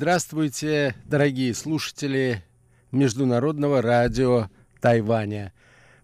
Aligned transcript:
Здравствуйте, 0.00 0.94
дорогие 1.04 1.52
слушатели 1.52 2.42
Международного 2.90 3.82
радио 3.82 4.48
Тайваня. 4.80 5.52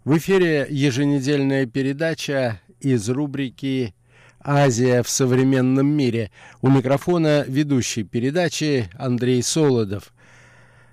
В 0.04 0.18
эфире 0.18 0.66
еженедельная 0.68 1.64
передача 1.64 2.61
из 2.79 3.08
рубрики 3.08 3.94
«Азия 4.38 5.02
в 5.02 5.08
современном 5.08 5.86
мире». 5.86 6.30
У 6.61 6.68
микрофона 6.68 7.46
ведущий 7.48 8.02
передачи 8.02 8.90
Андрей 8.98 9.43
Солодов. 9.43 10.13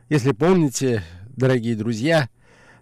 Если 0.08 0.32
помните, 0.32 1.04
дорогие 1.36 1.76
друзья, 1.76 2.30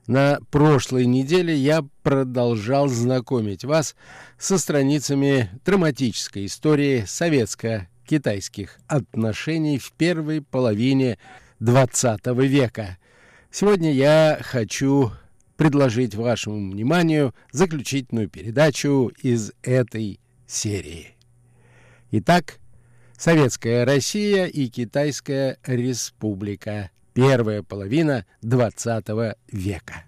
на 0.05 0.37
прошлой 0.51 1.07
неделе 1.07 1.55
я 1.55 1.83
продолжал 2.03 2.89
знакомить 2.89 3.63
вас 3.65 3.95
со 4.37 4.59
страницами 4.59 5.49
драматической 5.65 6.45
истории 6.45 7.05
советско-китайских 8.11 8.79
отношений 8.87 9.77
в 9.77 9.91
первой 9.93 10.41
половине 10.41 11.17
XX 11.61 12.45
века. 12.45 12.97
Сегодня 13.49 13.91
я 13.91 14.39
хочу 14.41 15.11
предложить 15.55 16.15
вашему 16.15 16.71
вниманию 16.71 17.33
заключительную 17.51 18.29
передачу 18.29 19.11
из 19.21 19.51
этой 19.63 20.19
серии. 20.47 21.15
Итак, 22.11 22.59
Советская 23.17 23.85
Россия 23.85 24.45
и 24.45 24.67
Китайская 24.67 25.57
Республика. 25.65 26.89
Первая 27.13 27.61
половина 27.61 28.25
XX 28.41 29.35
века. 29.51 30.05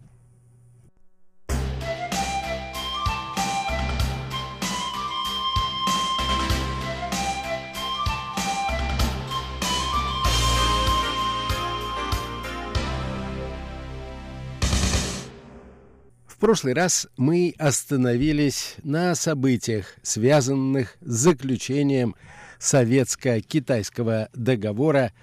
Прошлый 16.44 16.74
раз 16.74 17.08
мы 17.16 17.56
остановились 17.58 18.76
на 18.84 19.16
событиях, 19.16 19.86
связанных 20.02 20.98
с 21.00 21.14
заключением 21.14 22.16
советско-китайского 22.60 24.28
договора, 24.34 25.14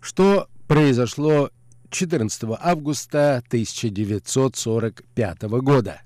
что 0.00 0.48
произошло 0.66 1.50
14 1.90 2.44
августа 2.58 3.42
1945 3.48 5.42
года. 5.42 6.00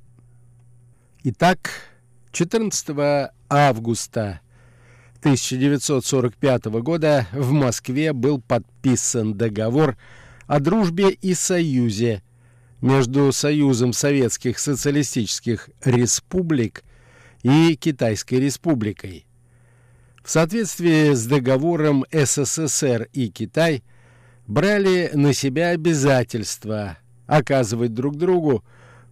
Итак, 1.23 1.71
14 2.33 3.31
августа 3.49 4.41
1945 5.21 6.65
года 6.83 7.29
в 7.31 7.53
Москве 7.53 8.13
был 8.13 8.41
подписан 8.41 9.35
договор 9.39 9.97
о 10.49 10.59
дружбе 10.59 11.11
и 11.11 11.35
союзе 11.35 12.25
между 12.81 13.33
Союзом 13.33 13.93
Советских 13.93 14.59
Социалистических 14.59 15.71
Республик 15.85 16.85
и 17.43 17.77
Китайской 17.77 18.37
Республикой. 18.37 19.27
В 20.23 20.31
соответствии 20.31 21.15
с 21.15 21.27
договором 21.27 22.05
СССР 22.13 23.09
и 23.13 23.29
Китай 23.29 23.83
брали 24.47 25.11
на 25.15 25.33
себя 25.33 25.71
обязательства 25.71 26.99
оказывать 27.27 27.95
друг 27.95 28.17
другу 28.17 28.65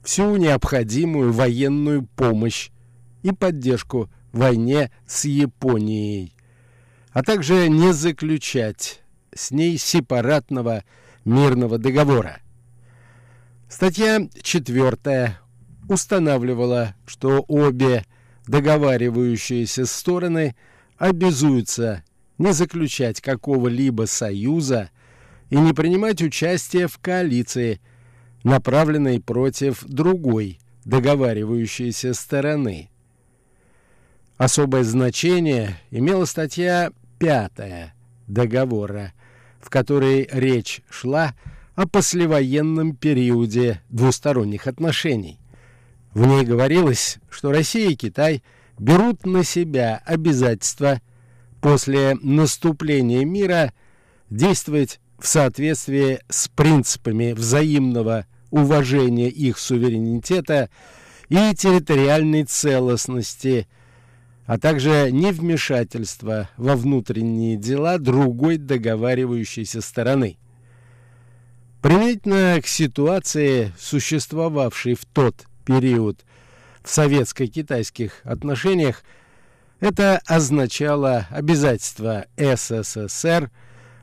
всю 0.02 0.36
необходимую 0.36 1.32
военную 1.32 2.06
помощь 2.16 2.70
и 3.22 3.32
поддержку 3.32 4.10
в 4.32 4.38
войне 4.38 4.90
с 5.06 5.24
Японией, 5.24 6.34
а 7.12 7.22
также 7.22 7.68
не 7.68 7.92
заключать 7.92 9.02
с 9.34 9.50
ней 9.50 9.78
сепаратного 9.78 10.84
мирного 11.24 11.78
договора. 11.78 12.40
Статья 13.68 14.28
4 14.42 15.38
устанавливала, 15.88 16.94
что 17.04 17.44
обе 17.48 18.04
договаривающиеся 18.46 19.86
стороны 19.86 20.54
обязуются 20.98 22.04
не 22.38 22.52
заключать 22.52 23.20
какого-либо 23.20 24.06
союза 24.06 24.90
и 25.50 25.56
не 25.56 25.72
принимать 25.72 26.22
участие 26.22 26.86
в 26.86 26.98
коалиции, 26.98 27.80
направленной 28.44 29.20
против 29.20 29.84
другой 29.84 30.60
договаривающейся 30.84 32.14
стороны. 32.14 32.88
Особое 34.36 34.84
значение 34.84 35.76
имела 35.90 36.24
статья 36.24 36.92
5 37.18 37.92
договора, 38.28 39.12
в 39.60 39.70
которой 39.70 40.28
речь 40.30 40.82
шла 40.88 41.34
о 41.34 41.55
о 41.76 41.86
послевоенном 41.86 42.96
периоде 42.96 43.82
двусторонних 43.90 44.66
отношений. 44.66 45.38
В 46.14 46.26
ней 46.26 46.44
говорилось, 46.44 47.18
что 47.28 47.52
Россия 47.52 47.90
и 47.90 47.94
Китай 47.94 48.42
берут 48.78 49.26
на 49.26 49.44
себя 49.44 50.02
обязательства 50.06 51.02
после 51.60 52.16
наступления 52.22 53.26
мира 53.26 53.74
действовать 54.30 55.00
в 55.18 55.26
соответствии 55.26 56.20
с 56.30 56.48
принципами 56.48 57.32
взаимного 57.32 58.24
уважения 58.50 59.28
их 59.28 59.58
суверенитета 59.58 60.70
и 61.28 61.54
территориальной 61.54 62.44
целостности, 62.44 63.68
а 64.46 64.58
также 64.58 65.10
невмешательства 65.12 66.48
во 66.56 66.74
внутренние 66.74 67.56
дела 67.56 67.98
другой 67.98 68.56
договаривающейся 68.56 69.82
стороны. 69.82 70.38
Применительно 71.86 72.60
к 72.60 72.66
ситуации, 72.66 73.72
существовавшей 73.78 74.94
в 74.94 75.04
тот 75.04 75.46
период 75.64 76.24
в 76.82 76.88
советско-китайских 76.90 78.22
отношениях, 78.24 79.04
это 79.78 80.20
означало 80.26 81.28
обязательство 81.30 82.26
СССР 82.36 83.52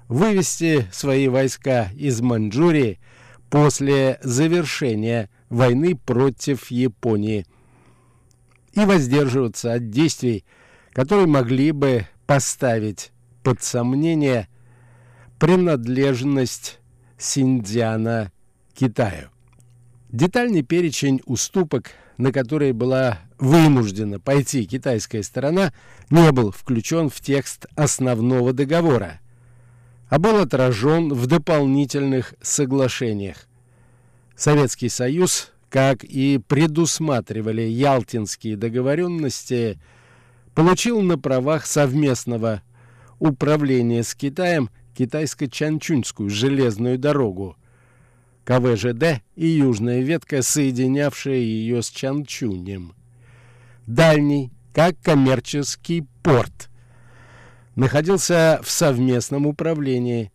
вывести 0.08 0.88
свои 0.94 1.28
войска 1.28 1.90
из 1.98 2.22
Маньчжурии 2.22 3.02
после 3.50 4.18
завершения 4.24 5.30
войны 5.50 5.98
против 5.98 6.72
Японии 6.72 7.46
и 8.72 8.86
воздерживаться 8.86 9.74
от 9.74 9.90
действий, 9.90 10.46
которые 10.94 11.28
могли 11.28 11.74
бы 11.74 12.08
поставить 12.28 13.12
под 13.44 13.62
сомнение 13.62 14.48
принадлежность 15.38 16.80
Синдзяна 17.24 18.32
Китаю. 18.74 19.30
Детальный 20.10 20.62
перечень 20.62 21.22
уступок, 21.26 21.92
на 22.18 22.34
которые 22.34 22.74
была 22.74 23.20
вынуждена 23.40 24.20
пойти 24.20 24.66
китайская 24.66 25.24
сторона, 25.24 25.72
не 26.10 26.32
был 26.34 26.52
включен 26.52 27.10
в 27.10 27.22
текст 27.22 27.66
основного 27.76 28.52
договора, 28.52 29.22
а 30.10 30.20
был 30.20 30.38
отражен 30.38 31.14
в 31.14 31.26
дополнительных 31.26 32.34
соглашениях. 32.42 33.48
Советский 34.36 34.90
Союз, 34.90 35.54
как 35.70 36.04
и 36.04 36.42
предусматривали 36.46 37.62
ялтинские 37.62 38.58
договоренности, 38.58 39.80
получил 40.54 41.02
на 41.02 41.18
правах 41.18 41.66
совместного 41.66 42.62
управления 43.20 44.04
с 44.04 44.14
Китаем– 44.14 44.70
китайско-чанчуньскую 44.96 46.30
железную 46.30 46.98
дорогу, 46.98 47.58
КВЖД 48.46 49.22
и 49.36 49.48
южная 49.48 50.02
ветка, 50.02 50.42
соединявшая 50.42 51.38
ее 51.38 51.82
с 51.82 51.90
Чанчунем. 51.90 52.94
Дальний, 53.88 54.52
как 54.74 55.00
коммерческий 55.02 56.06
порт, 56.24 56.70
находился 57.76 58.60
в 58.64 58.70
совместном 58.70 59.46
управлении, 59.46 60.32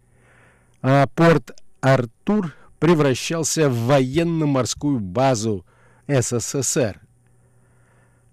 а 0.82 1.06
порт 1.06 1.50
Артур 1.81 2.55
превращался 2.78 3.69
в 3.69 3.87
военно-морскую 3.87 5.00
базу 5.00 5.66
СССР. 6.06 7.00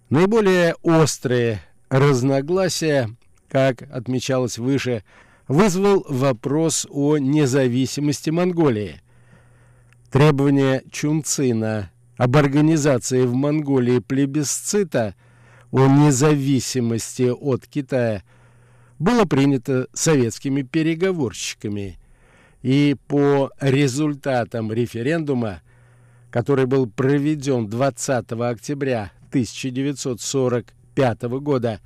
Наиболее 0.10 0.76
острые 0.84 1.62
разногласия, 1.90 3.10
как 3.50 3.82
отмечалось 3.92 4.58
выше, 4.58 5.04
вызвал 5.48 6.06
вопрос 6.08 6.88
о 6.90 7.18
независимости 7.18 8.30
Монголии. 8.30 9.02
Требование 10.12 10.84
Чунцина 10.92 11.92
об 12.18 12.36
организации 12.38 13.26
в 13.26 13.34
Монголии 13.34 14.00
плебисцита 14.00 15.16
о 15.72 15.88
независимости 15.88 17.30
от 17.30 17.68
Китая 17.68 18.24
было 18.98 19.26
принято 19.26 19.88
советскими 19.94 20.62
переговорщиками, 20.62 22.00
и 22.62 22.96
по 23.08 23.52
результатам 23.60 24.72
референдума, 24.72 25.62
который 26.32 26.66
был 26.66 26.88
проведен 26.88 27.68
20 27.68 28.32
октября 28.32 29.12
1945 29.30 31.22
года, 31.24 31.82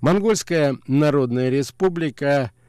Монгольская 0.00 0.78
Народная 0.88 1.50
Республика– 1.50 2.50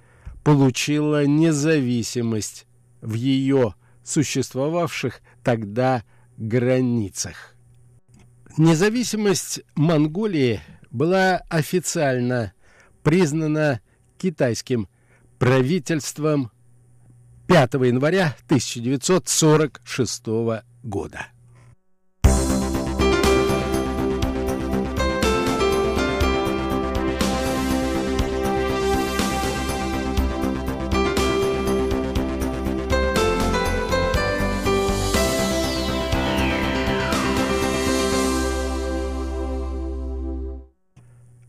получила 0.43 1.25
независимость 1.25 2.67
в 3.01 3.13
ее 3.13 3.75
существовавших 4.03 5.21
тогда 5.43 6.03
границах. 6.37 7.55
Независимость 8.57 9.61
Монголии 9.75 10.61
была 10.91 11.37
официально 11.49 12.53
признана 13.01 13.81
китайским 14.17 14.87
правительством 15.39 16.51
5 17.47 17.73
января 17.73 18.35
1946 18.47 20.25
года. 20.83 21.32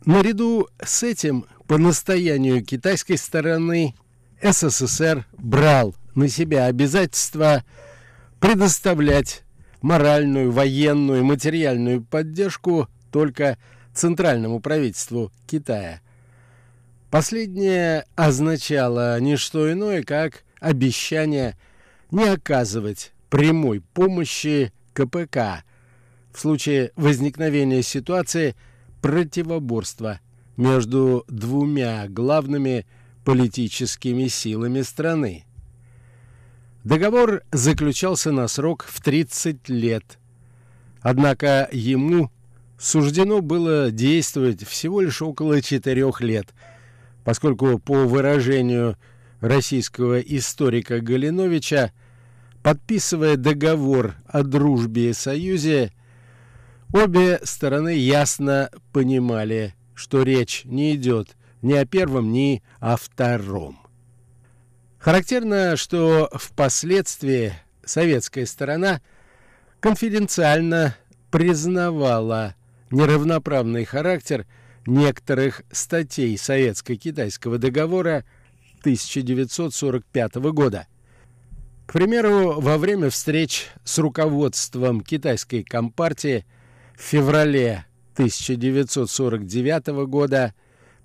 Наряду 0.06 0.68
с 0.82 1.02
этим, 1.02 1.46
по 1.66 1.78
настоянию 1.78 2.62
китайской 2.62 3.16
стороны, 3.16 3.94
СССР 4.42 5.26
брал 5.38 5.94
на 6.14 6.28
себя 6.28 6.66
обязательство 6.66 7.64
предоставлять 8.38 9.44
моральную, 9.80 10.52
военную 10.52 11.20
и 11.20 11.24
материальную 11.24 12.04
поддержку 12.04 12.88
только 13.10 13.56
центральному 13.94 14.60
правительству 14.60 15.32
Китая. 15.46 16.00
Последнее 17.10 18.04
означало 18.14 19.18
не 19.20 19.36
что 19.36 19.72
иное, 19.72 20.02
как 20.02 20.44
обещание 20.60 21.56
не 22.10 22.24
оказывать 22.24 23.12
прямой 23.30 23.80
помощи 23.80 24.70
КПК 24.92 25.64
в 26.30 26.40
случае 26.40 26.92
возникновения 26.94 27.82
ситуации– 27.82 28.54
противоборства 29.04 30.18
между 30.56 31.26
двумя 31.28 32.08
главными 32.08 32.86
политическими 33.22 34.28
силами 34.28 34.80
страны. 34.80 35.44
Договор 36.84 37.42
заключался 37.52 38.32
на 38.32 38.48
срок 38.48 38.86
в 38.88 39.02
30 39.02 39.68
лет, 39.68 40.18
однако 41.02 41.68
ему 41.70 42.30
суждено 42.78 43.42
было 43.42 43.90
действовать 43.90 44.66
всего 44.66 45.02
лишь 45.02 45.20
около 45.20 45.60
четырех 45.60 46.22
лет, 46.22 46.54
поскольку, 47.24 47.78
по 47.78 48.06
выражению 48.06 48.96
российского 49.42 50.18
историка 50.18 51.00
Галиновича, 51.00 51.92
подписывая 52.62 53.36
договор 53.36 54.14
о 54.26 54.44
дружбе 54.44 55.10
и 55.10 55.12
союзе, 55.12 55.92
Обе 56.94 57.40
стороны 57.42 57.96
ясно 57.96 58.70
понимали, 58.92 59.74
что 59.96 60.22
речь 60.22 60.62
не 60.64 60.94
идет 60.94 61.36
ни 61.60 61.72
о 61.72 61.84
первом, 61.84 62.30
ни 62.30 62.62
о 62.78 62.96
втором. 62.96 63.80
Характерно, 65.00 65.76
что 65.76 66.30
впоследствии 66.32 67.52
советская 67.84 68.46
сторона 68.46 69.02
конфиденциально 69.80 70.94
признавала 71.32 72.54
неравноправный 72.92 73.84
характер 73.84 74.46
некоторых 74.86 75.62
статей 75.72 76.38
Советско-Китайского 76.38 77.58
договора 77.58 78.24
1945 78.82 80.34
года. 80.36 80.86
К 81.86 81.94
примеру, 81.94 82.60
во 82.60 82.78
время 82.78 83.10
встреч 83.10 83.66
с 83.82 83.98
руководством 83.98 85.00
китайской 85.00 85.64
компартии 85.64 86.46
в 86.96 87.02
феврале 87.02 87.86
1949 88.14 90.06
года 90.06 90.54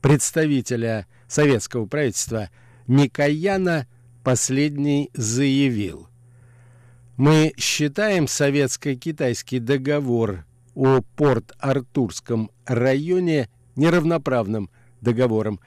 представителя 0.01 1.07
советского 1.27 1.85
правительства 1.85 2.49
Микояна 2.87 3.87
последний 4.23 5.09
заявил. 5.13 6.07
«Мы 7.17 7.53
считаем 7.57 8.27
советско-китайский 8.27 9.59
договор 9.59 10.45
о 10.75 11.01
Порт-Артурском 11.15 12.51
районе 12.65 13.49
неравноправным 13.75 14.69
договором, 15.01 15.59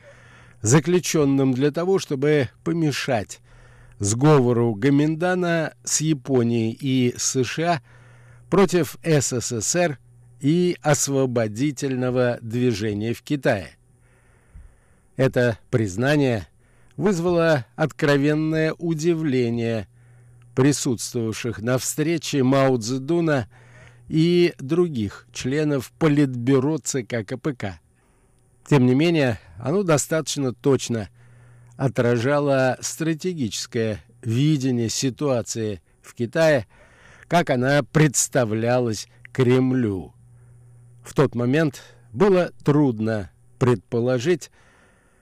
заключенным 0.62 1.52
для 1.52 1.70
того, 1.70 1.98
чтобы 1.98 2.48
помешать 2.64 3.40
сговору 3.98 4.74
Гаминдана 4.74 5.74
с 5.84 6.00
Японией 6.00 6.76
и 6.80 7.14
США 7.19 7.82
против 8.48 8.96
СССР 9.02 9.98
и 10.42 10.76
освободительного 10.82 12.38
движения 12.42 13.14
в 13.14 13.22
Китае. 13.22 13.76
Это 15.16 15.56
признание 15.70 16.48
вызвало 16.96 17.64
откровенное 17.76 18.74
удивление 18.74 19.86
присутствовавших 20.56 21.62
на 21.62 21.78
встрече 21.78 22.42
Мао 22.42 22.76
Цзэдуна 22.76 23.48
и 24.08 24.52
других 24.58 25.28
членов 25.32 25.92
Политбюро 25.92 26.78
ЦК 26.78 27.24
КПК. 27.24 27.80
Тем 28.66 28.84
не 28.86 28.96
менее, 28.96 29.38
оно 29.58 29.84
достаточно 29.84 30.52
точно 30.52 31.08
отражало 31.76 32.78
стратегическое 32.80 34.02
видение 34.22 34.88
ситуации 34.88 35.80
в 36.02 36.14
Китае, 36.14 36.66
как 37.28 37.50
она 37.50 37.82
представлялась 37.84 39.08
Кремлю. 39.32 40.12
В 41.02 41.14
тот 41.14 41.34
момент 41.34 41.82
было 42.12 42.50
трудно 42.64 43.31
предположить, 43.58 44.50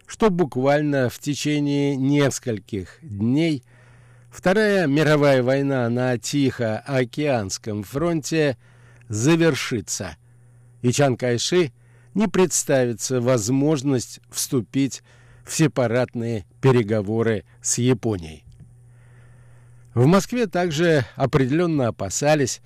что 0.06 0.31
буквально 0.31 1.09
в 1.09 1.19
течение 1.19 1.97
нескольких 1.97 2.99
дней 3.02 3.62
Вторая 4.31 4.87
мировая 4.87 5.43
война 5.43 5.88
на 5.88 6.16
Тихоокеанском 6.16 7.83
фронте 7.83 8.57
завершится, 9.09 10.16
и 10.83 10.93
Чан 10.93 11.16
Кайши 11.16 11.73
не 12.14 12.28
представится 12.28 13.21
возможность 13.21 14.21
вступить 14.31 15.02
в 15.45 15.52
сепаратные 15.52 16.47
переговоры 16.61 17.45
с 17.61 17.78
Японией. 17.78 18.45
В 19.95 20.07
Москве 20.07 20.47
также 20.47 21.04
определенно 21.16 21.88
опасались, 21.88 22.62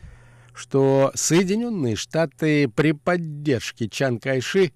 что 0.55 1.11
Соединенные 1.15 1.97
Штаты 1.97 2.69
при 2.69 2.93
поддержке 2.93 3.89
Чан 3.89 4.19
Кайши 4.19 4.73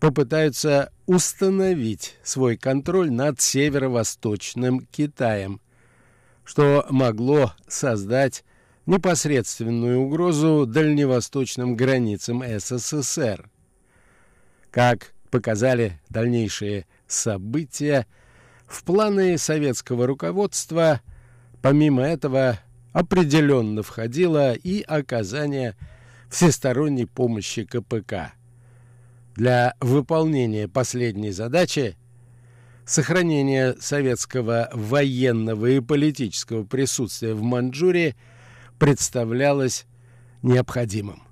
попытаются 0.00 0.92
установить 1.06 2.16
свой 2.24 2.56
контроль 2.56 3.12
над 3.12 3.40
северо-восточным 3.40 4.80
Китаем, 4.90 5.60
что 6.44 6.84
могло 6.90 7.52
создать 7.68 8.44
непосредственную 8.86 10.00
угрозу 10.00 10.66
дальневосточным 10.66 11.76
границам 11.76 12.42
СССР. 12.42 13.48
Как 14.72 15.12
показали 15.30 16.00
дальнейшие 16.08 16.86
события, 17.06 18.06
в 18.66 18.84
планы 18.84 19.38
советского 19.38 20.06
руководства, 20.06 21.00
помимо 21.60 22.02
этого, 22.02 22.58
определенно 22.92 23.82
входило 23.82 24.52
и 24.54 24.82
оказание 24.82 25.76
всесторонней 26.28 27.06
помощи 27.06 27.64
КПК. 27.64 28.32
Для 29.34 29.74
выполнения 29.80 30.68
последней 30.68 31.30
задачи 31.30 31.96
сохранение 32.84 33.76
советского 33.80 34.68
военного 34.72 35.66
и 35.66 35.80
политического 35.80 36.64
присутствия 36.64 37.34
в 37.34 37.42
Манчжурии 37.42 38.14
представлялось 38.78 39.86
необходимым. 40.42 41.22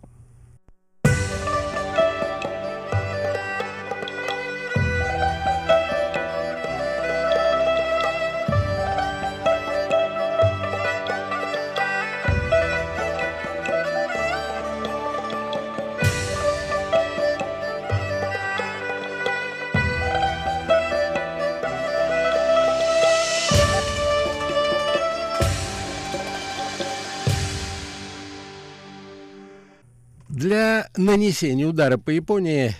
Нанесения 31.05 31.67
удара 31.67 31.99
по 31.99 32.11
Японии 32.11 32.75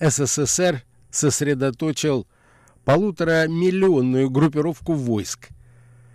СССР 0.00 0.82
сосредоточил 1.10 2.26
полуторамиллионную 2.84 4.30
группировку 4.30 4.94
войск, 4.94 5.48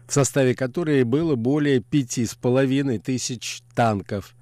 в 0.07 0.13
составе 0.13 0.55
которой 0.55 1.03
было 1.03 1.35
более 1.35 1.81
пяти 1.81 2.25
с 2.25 2.35
половиной 2.35 2.99
тысяч 2.99 3.61
танков, 3.75 4.35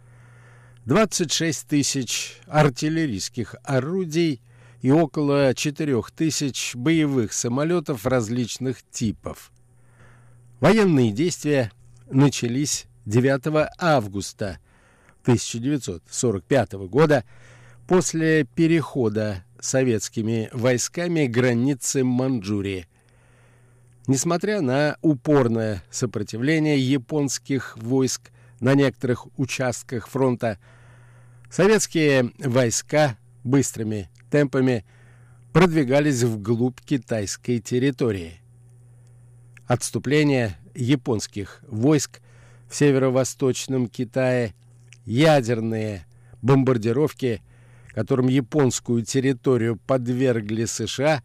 26 0.86 1.68
тысяч 1.68 2.38
артиллерийских 2.48 3.56
орудий 3.64 4.42
и 4.82 4.92
около 4.92 5.54
4 5.54 6.02
тысяч 6.16 6.76
боевых 6.76 7.34
самолетов 7.34 8.06
различных 8.06 8.84
типов. 8.92 9.52
Военные 10.60 11.12
действия 11.12 11.72
начались 12.10 12.86
9 13.06 13.70
августа 13.78 14.60
1945 15.28 16.88
года 16.88 17.26
после 17.86 18.46
перехода 18.46 19.44
советскими 19.60 20.50
войсками 20.54 21.26
границы 21.26 22.06
Манчжурии. 22.06 22.88
Несмотря 24.08 24.62
на 24.62 24.96
упорное 25.02 25.84
сопротивление 25.92 26.80
японских 26.80 27.78
войск 27.78 28.32
на 28.62 28.74
некоторых 28.74 29.28
участках 29.38 30.08
фронта, 30.08 30.60
советские 31.52 32.32
войска 32.40 33.18
быстрыми 33.44 34.10
темпами 34.32 34.86
продвигались 35.52 36.24
вглубь 36.24 36.80
китайской 36.80 37.60
территории. 37.60 38.40
Отступление 39.66 40.58
японских 40.74 41.62
войск 41.68 42.22
в 42.70 42.76
северо-восточном 42.76 43.88
Китае, 43.88 44.54
ядерные 45.08 46.06
бомбардировки, 46.42 47.42
которым 47.88 48.28
японскую 48.28 49.04
территорию 49.04 49.80
подвергли 49.88 50.66
США, 50.66 51.24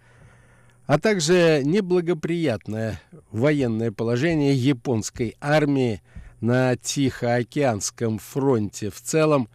а 0.87 0.99
также 0.99 1.63
неблагоприятное 1.65 3.01
военное 3.31 3.91
положение 3.91 4.55
японской 4.55 5.37
армии 5.41 6.01
на 6.41 6.77
Тихоокеанском 6.77 8.19
фронте 8.19 8.91
в 8.91 9.01
целом 9.01 9.49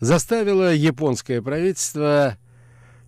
заставило 0.00 0.72
японское 0.72 1.42
правительство 1.42 2.38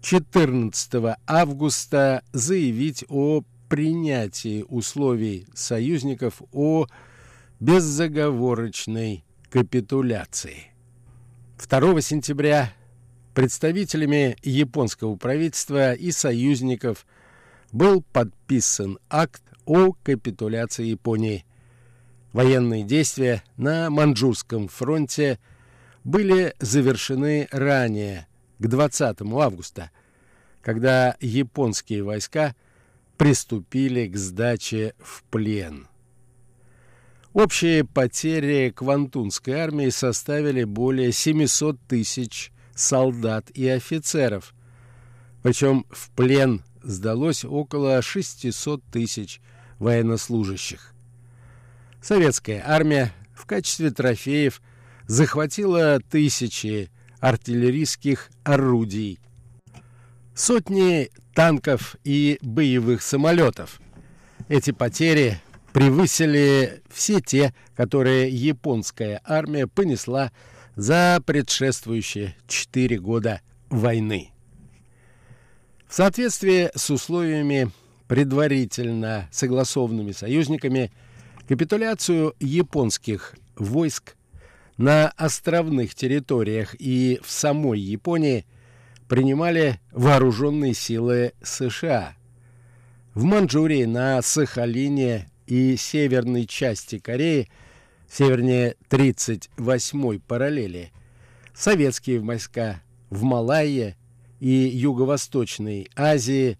14 0.02 1.16
августа 1.26 2.22
заявить 2.32 3.04
о 3.08 3.42
принятии 3.68 4.64
условий 4.68 5.46
союзников 5.54 6.42
о 6.52 6.86
беззаговорочной 7.60 9.24
капитуляции. 9.50 10.70
2 11.58 12.00
сентября 12.00 12.72
представителями 13.34 14.36
японского 14.42 15.16
правительства 15.16 15.92
и 15.92 16.12
союзников 16.12 17.04
был 17.72 18.02
подписан 18.12 18.98
акт 19.08 19.42
о 19.66 19.92
капитуляции 20.04 20.86
Японии. 20.86 21.44
Военные 22.32 22.84
действия 22.84 23.42
на 23.56 23.90
Манчжурском 23.90 24.68
фронте 24.68 25.38
были 26.04 26.54
завершены 26.60 27.48
ранее, 27.50 28.28
к 28.60 28.66
20 28.68 29.20
августа, 29.22 29.90
когда 30.62 31.16
японские 31.20 32.04
войска 32.04 32.54
приступили 33.16 34.06
к 34.06 34.16
сдаче 34.16 34.94
в 34.98 35.24
плен. 35.24 35.88
Общие 37.32 37.84
потери 37.84 38.70
Квантунской 38.74 39.54
армии 39.54 39.90
составили 39.90 40.64
более 40.64 41.12
700 41.12 41.78
тысяч 41.86 42.50
солдат 42.74 43.50
и 43.50 43.68
офицеров, 43.68 44.52
причем 45.42 45.86
в 45.90 46.10
плен 46.10 46.64
сдалось 46.82 47.44
около 47.44 48.02
600 48.02 48.82
тысяч 48.90 49.40
военнослужащих. 49.78 50.92
Советская 52.02 52.64
армия 52.66 53.12
в 53.32 53.46
качестве 53.46 53.92
трофеев 53.92 54.60
захватила 55.06 56.00
тысячи 56.00 56.90
артиллерийских 57.20 58.28
орудий, 58.42 59.20
сотни 60.34 61.10
танков 61.32 61.94
и 62.02 62.38
боевых 62.42 63.02
самолетов. 63.02 63.80
Эти 64.48 64.72
потери 64.72 65.40
превысили 65.72 66.82
все 66.88 67.20
те, 67.20 67.54
которые 67.76 68.28
японская 68.28 69.20
армия 69.24 69.66
понесла 69.66 70.32
за 70.76 71.22
предшествующие 71.24 72.36
четыре 72.46 72.98
года 72.98 73.40
войны. 73.68 74.32
В 75.86 75.94
соответствии 75.94 76.70
с 76.74 76.90
условиями, 76.90 77.70
предварительно 78.06 79.28
согласованными 79.30 80.12
союзниками, 80.12 80.92
капитуляцию 81.48 82.34
японских 82.38 83.34
войск 83.56 84.14
на 84.76 85.08
островных 85.08 85.94
территориях 85.94 86.74
и 86.78 87.20
в 87.22 87.30
самой 87.30 87.80
Японии 87.80 88.46
принимали 89.08 89.80
вооруженные 89.92 90.74
силы 90.74 91.32
США. 91.42 92.14
В 93.14 93.24
Манчжурии, 93.24 93.84
на 93.84 94.22
Сахалине 94.22 95.29
и 95.50 95.76
северной 95.76 96.46
части 96.46 96.98
Кореи, 96.98 97.48
севернее 98.08 98.76
38-й 98.88 100.20
параллели, 100.20 100.92
советские 101.54 102.20
войска 102.20 102.82
в 103.10 103.22
Малайе 103.22 103.96
и 104.38 104.48
Юго-Восточной 104.48 105.88
Азии, 105.96 106.58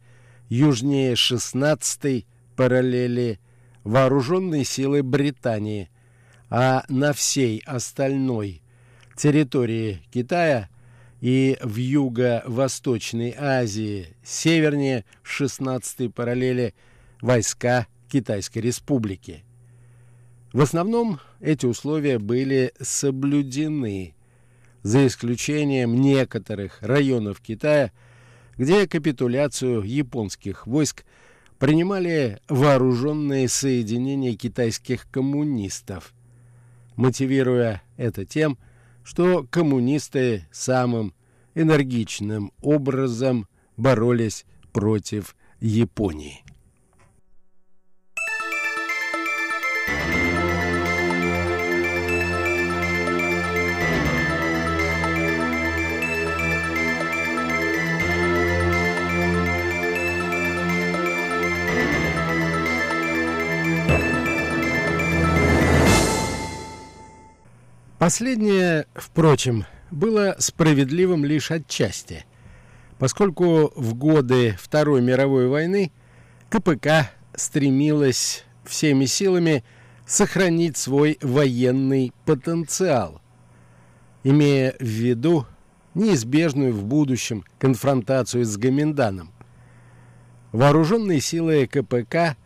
южнее 0.48 1.14
16-й 1.14 2.26
параллели, 2.56 3.38
вооруженные 3.84 4.64
силы 4.64 5.02
Британии, 5.02 5.88
а 6.50 6.84
на 6.88 7.12
всей 7.12 7.62
остальной 7.64 8.62
территории 9.16 10.02
Китая 10.12 10.68
и 11.20 11.56
в 11.62 11.76
Юго-Восточной 11.76 13.34
Азии, 13.38 14.16
севернее 14.24 15.04
16-й 15.22 16.10
параллели, 16.10 16.74
войска 17.20 17.86
Китайской 18.10 18.58
Республики. 18.58 19.44
В 20.52 20.60
основном 20.60 21.20
эти 21.40 21.64
условия 21.66 22.18
были 22.18 22.72
соблюдены, 22.80 24.14
за 24.82 25.06
исключением 25.06 25.94
некоторых 25.94 26.82
районов 26.82 27.40
Китая, 27.40 27.92
где 28.56 28.86
капитуляцию 28.86 29.82
японских 29.82 30.66
войск 30.66 31.04
принимали 31.58 32.40
вооруженные 32.48 33.48
соединения 33.48 34.34
китайских 34.34 35.06
коммунистов, 35.10 36.14
мотивируя 36.96 37.82
это 37.96 38.24
тем, 38.24 38.58
что 39.04 39.46
коммунисты 39.50 40.48
самым 40.50 41.14
энергичным 41.54 42.52
образом 42.62 43.46
боролись 43.76 44.46
против 44.72 45.36
Японии. 45.60 46.42
Последнее, 68.00 68.86
впрочем, 68.94 69.66
было 69.90 70.34
справедливым 70.38 71.22
лишь 71.22 71.50
отчасти, 71.50 72.24
поскольку 72.98 73.74
в 73.76 73.92
годы 73.92 74.56
Второй 74.58 75.02
мировой 75.02 75.48
войны 75.48 75.92
КПК 76.48 77.10
стремилась 77.34 78.46
всеми 78.64 79.04
силами 79.04 79.64
сохранить 80.06 80.78
свой 80.78 81.18
военный 81.20 82.14
потенциал, 82.24 83.20
имея 84.24 84.74
в 84.80 84.82
виду 84.82 85.46
неизбежную 85.92 86.72
в 86.72 86.86
будущем 86.86 87.44
конфронтацию 87.58 88.46
с 88.46 88.56
Гоминданом. 88.56 89.30
Вооруженные 90.52 91.20
силы 91.20 91.66
КПК 91.66 92.38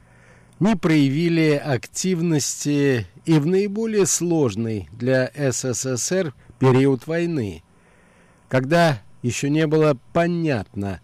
не 0.61 0.76
проявили 0.76 1.52
активности 1.52 3.06
и 3.25 3.38
в 3.38 3.46
наиболее 3.46 4.06
сложный 4.06 4.88
для 4.92 5.30
СССР 5.34 6.34
период 6.58 7.06
войны, 7.06 7.62
когда 8.49 9.00
еще 9.23 9.50
не 9.50 9.66
было 9.66 9.99
понятно, 10.12 11.00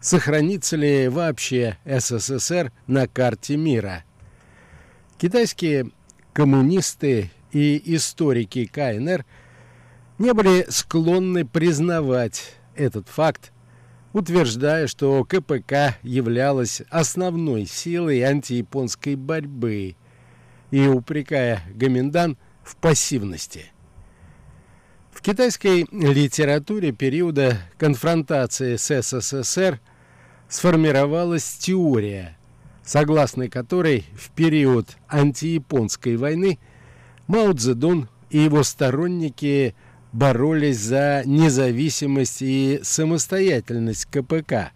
сохранится 0.00 0.76
ли 0.76 1.08
вообще 1.08 1.78
СССР 1.84 2.72
на 2.86 3.06
карте 3.06 3.56
мира. 3.56 4.04
Китайские 5.18 5.90
коммунисты 6.32 7.30
и 7.52 7.82
историки 7.94 8.66
КНР 8.66 9.24
не 10.18 10.32
были 10.32 10.66
склонны 10.68 11.44
признавать 11.44 12.54
этот 12.74 13.08
факт, 13.08 13.52
утверждая, 14.16 14.86
что 14.86 15.22
КПК 15.24 15.98
являлась 16.02 16.80
основной 16.88 17.66
силой 17.66 18.22
антияпонской 18.22 19.14
борьбы 19.14 19.94
и 20.70 20.86
упрекая 20.86 21.60
Гоминдан 21.74 22.38
в 22.62 22.76
пассивности. 22.76 23.66
В 25.12 25.20
китайской 25.20 25.86
литературе 25.92 26.92
периода 26.92 27.58
конфронтации 27.76 28.76
с 28.76 29.02
СССР 29.02 29.80
сформировалась 30.48 31.58
теория, 31.58 32.38
согласно 32.82 33.50
которой 33.50 34.06
в 34.16 34.30
период 34.30 34.96
антияпонской 35.08 36.16
войны 36.16 36.58
Мао 37.26 37.52
Цзэдун 37.52 38.08
и 38.30 38.38
его 38.38 38.62
сторонники– 38.62 39.74
боролись 40.12 40.78
за 40.78 41.22
независимость 41.24 42.42
и 42.42 42.80
самостоятельность 42.82 44.06
КПК. 44.06 44.72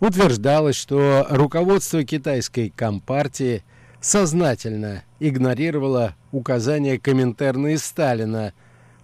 Утверждалось, 0.00 0.76
что 0.76 1.26
руководство 1.30 2.04
китайской 2.04 2.70
компартии 2.70 3.64
сознательно 4.00 5.02
игнорировало 5.18 6.14
указания 6.30 6.98
Коминтерна 6.98 7.68
и 7.68 7.76
Сталина, 7.78 8.52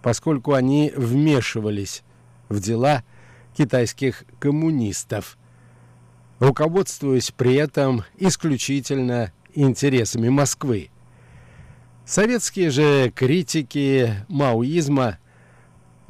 поскольку 0.02 0.52
они 0.52 0.92
вмешивались 0.94 2.02
в 2.48 2.60
дела 2.60 3.02
китайских 3.56 4.24
коммунистов, 4.38 5.38
руководствуясь 6.38 7.30
при 7.30 7.54
этом 7.54 8.04
исключительно 8.18 9.32
интересами 9.54 10.28
Москвы. 10.28 10.90
Советские 12.04 12.70
же 12.70 13.10
критики 13.14 14.14
маоизма– 14.28 15.18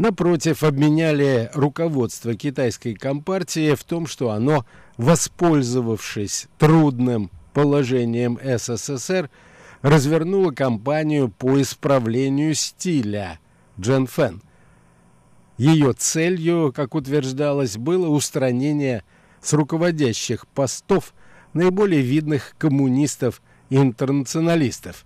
напротив, 0.00 0.64
обменяли 0.64 1.50
руководство 1.52 2.35
китайской 2.35 2.95
компартии 2.95 3.75
в 3.75 3.85
том, 3.85 4.07
что 4.07 4.30
оно, 4.30 4.64
воспользовавшись 4.97 6.49
трудным 6.59 7.30
положением 7.52 8.38
СССР, 8.42 9.28
развернуло 9.83 10.52
кампанию 10.52 11.28
по 11.28 11.61
исправлению 11.61 12.54
стиля 12.54 13.40
Джен 13.78 14.07
Фэн. 14.07 14.42
Ее 15.59 15.92
целью, 15.92 16.73
как 16.75 16.95
утверждалось, 16.95 17.76
было 17.76 18.09
устранение 18.09 19.04
с 19.42 19.52
руководящих 19.52 20.49
постов 20.49 21.12
наиболее 21.52 22.00
видных 22.00 22.54
коммунистов 22.57 23.42
и 23.69 23.76
интернационалистов, 23.76 25.04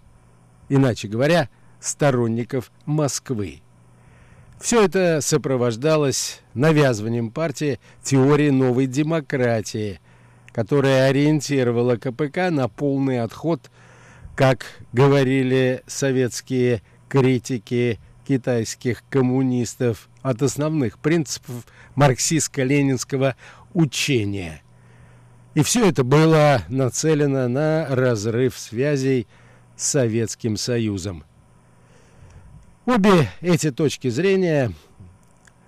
иначе 0.68 1.08
говоря, 1.08 1.48
сторонников 1.80 2.70
Москвы. 2.86 3.63
Все 4.64 4.82
это 4.82 5.20
сопровождалось 5.20 6.40
навязыванием 6.54 7.30
партии 7.30 7.78
теории 8.02 8.48
новой 8.48 8.86
демократии, 8.86 10.00
которая 10.54 11.10
ориентировала 11.10 11.96
КПК 11.96 12.50
на 12.50 12.68
полный 12.68 13.20
отход, 13.20 13.70
как 14.34 14.64
говорили 14.94 15.82
советские 15.86 16.80
критики 17.10 18.00
китайских 18.26 19.04
коммунистов, 19.10 20.08
от 20.22 20.40
основных 20.40 20.98
принципов 20.98 21.66
марксистско-ленинского 21.94 23.34
учения. 23.74 24.62
И 25.52 25.62
все 25.62 25.90
это 25.90 26.04
было 26.04 26.62
нацелено 26.70 27.48
на 27.48 27.86
разрыв 27.90 28.58
связей 28.58 29.26
с 29.76 29.88
Советским 29.88 30.56
Союзом. 30.56 31.22
Обе 32.86 33.30
эти 33.40 33.70
точки 33.70 34.08
зрения, 34.08 34.70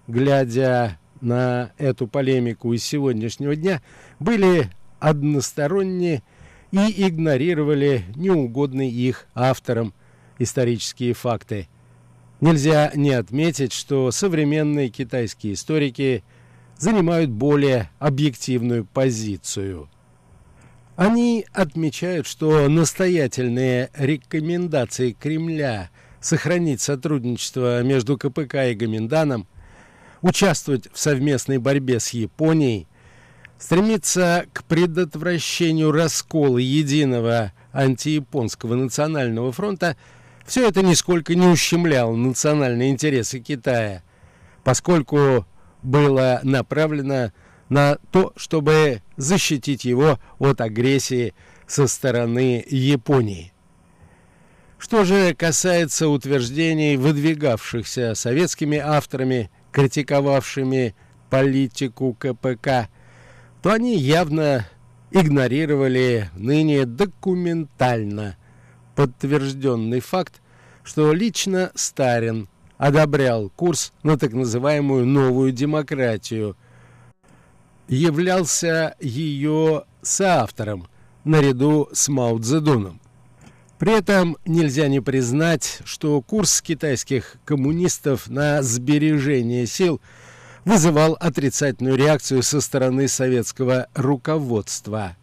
глядя 0.06 0.98
на 1.22 1.72
эту 1.78 2.06
полемику 2.06 2.74
из 2.74 2.84
сегодняшнего 2.84 3.56
дня, 3.56 3.80
были 4.20 4.68
односторонние 5.00 6.22
и 6.72 7.08
игнорировали 7.08 8.04
неугодные 8.16 8.90
их 8.90 9.28
авторам 9.34 9.94
исторические 10.38 11.14
факты. 11.14 11.68
Нельзя 12.42 12.92
не 12.94 13.12
отметить, 13.12 13.72
что 13.72 14.10
современные 14.10 14.90
китайские 14.90 15.54
историки 15.54 16.22
занимают 16.76 17.30
более 17.30 17.88
объективную 17.98 18.84
позицию. 18.84 19.88
Они 20.96 21.46
отмечают, 21.54 22.26
что 22.26 22.68
настоятельные 22.68 23.88
рекомендации 23.94 25.12
Кремля– 25.12 25.88
сохранить 26.20 26.80
сотрудничество 26.80 27.82
между 27.82 28.16
КПК 28.18 28.66
и 28.66 28.74
Гоминданом, 28.74 29.46
участвовать 30.22 30.88
в 30.92 30.98
совместной 30.98 31.58
борьбе 31.58 32.00
с 32.00 32.10
Японией, 32.10 32.88
стремиться 33.58 34.46
к 34.52 34.64
предотвращению 34.64 35.92
раскола 35.92 36.58
единого 36.58 37.52
антияпонского 37.72 38.74
национального 38.74 39.52
фронта, 39.52 39.96
все 40.44 40.68
это 40.68 40.82
нисколько 40.82 41.34
не 41.34 41.46
ущемляло 41.46 42.14
национальные 42.14 42.90
интересы 42.90 43.40
Китая, 43.40 44.02
поскольку 44.64 45.46
было 45.82 46.40
направлено 46.42 47.32
на 47.68 47.98
то, 48.12 48.32
чтобы 48.36 49.02
защитить 49.16 49.84
его 49.84 50.18
от 50.38 50.60
агрессии 50.60 51.34
со 51.66 51.86
стороны 51.86 52.64
Японии. 52.68 53.52
Что 54.86 55.02
же 55.02 55.34
касается 55.34 56.08
утверждений, 56.08 56.96
выдвигавшихся 56.96 58.14
советскими 58.14 58.78
авторами, 58.78 59.50
критиковавшими 59.72 60.94
политику 61.28 62.14
КПК, 62.16 62.88
то 63.62 63.72
они 63.72 63.96
явно 63.96 64.64
игнорировали 65.10 66.30
ныне 66.36 66.86
документально 66.86 68.36
подтвержденный 68.94 69.98
факт, 69.98 70.40
что 70.84 71.12
лично 71.12 71.72
Старин 71.74 72.48
одобрял 72.78 73.50
курс 73.50 73.92
на 74.04 74.16
так 74.16 74.34
называемую 74.34 75.04
новую 75.04 75.50
демократию, 75.50 76.56
являлся 77.88 78.94
ее 79.00 79.82
соавтором 80.00 80.86
наряду 81.24 81.88
с 81.92 82.06
Мао 82.06 82.38
Цзэдуном. 82.38 83.00
При 83.78 83.92
этом 83.92 84.38
нельзя 84.46 84.88
не 84.88 85.00
признать, 85.00 85.80
что 85.84 86.22
курс 86.22 86.62
китайских 86.62 87.36
коммунистов 87.44 88.28
на 88.28 88.62
сбережение 88.62 89.66
сил 89.66 90.00
вызывал 90.64 91.16
отрицательную 91.20 91.96
реакцию 91.96 92.42
со 92.42 92.62
стороны 92.62 93.06
советского 93.06 93.88
руководства, 93.94 95.16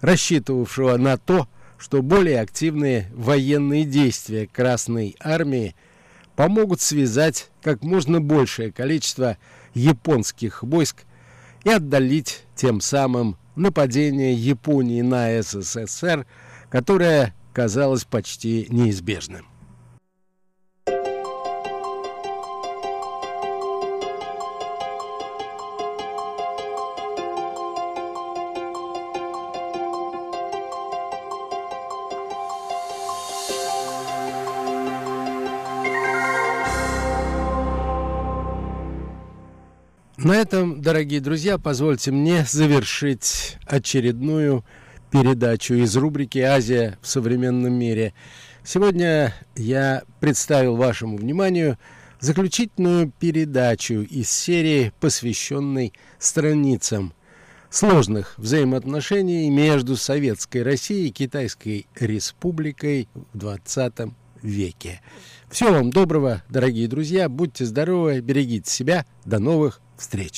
рассчитывавшего 0.00 0.96
на 0.96 1.18
то, 1.18 1.48
что 1.76 2.02
более 2.02 2.40
активные 2.40 3.10
военные 3.14 3.84
действия 3.84 4.46
Красной 4.46 5.14
Армии 5.20 5.76
помогут 6.34 6.80
связать 6.80 7.50
как 7.62 7.82
можно 7.82 8.22
большее 8.22 8.72
количество 8.72 9.36
японских 9.74 10.62
войск 10.62 11.04
и 11.64 11.70
отдалить 11.70 12.44
тем 12.56 12.80
самым 12.80 13.36
нападение 13.54 14.32
Японии 14.32 15.02
на 15.02 15.42
СССР, 15.42 16.26
которое 16.70 17.34
казалось 17.52 18.04
почти 18.04 18.66
неизбежным. 18.70 19.46
На 40.28 40.32
этом, 40.32 40.82
дорогие 40.82 41.20
друзья, 41.20 41.56
позвольте 41.56 42.10
мне 42.10 42.44
завершить 42.46 43.56
очередную 43.66 44.62
передачу 45.10 45.74
из 45.74 45.96
рубрики 45.96 46.38
«Азия 46.38 46.98
в 47.00 47.08
современном 47.08 47.72
мире». 47.72 48.14
Сегодня 48.64 49.34
я 49.56 50.02
представил 50.20 50.76
вашему 50.76 51.16
вниманию 51.16 51.78
заключительную 52.20 53.10
передачу 53.18 54.02
из 54.02 54.30
серии, 54.30 54.92
посвященной 55.00 55.92
страницам 56.18 57.14
сложных 57.70 58.34
взаимоотношений 58.38 59.50
между 59.50 59.96
Советской 59.96 60.62
Россией 60.62 61.08
и 61.08 61.12
Китайской 61.12 61.86
Республикой 61.94 63.08
в 63.32 63.38
20 63.38 64.12
веке. 64.42 65.00
Всего 65.50 65.72
вам 65.72 65.90
доброго, 65.90 66.42
дорогие 66.48 66.88
друзья, 66.88 67.28
будьте 67.28 67.64
здоровы, 67.64 68.20
берегите 68.20 68.70
себя, 68.70 69.06
до 69.24 69.38
новых 69.38 69.80
встреч! 69.96 70.36